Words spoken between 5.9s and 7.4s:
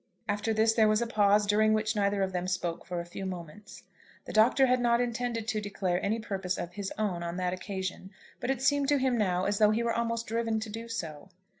any purpose of his own on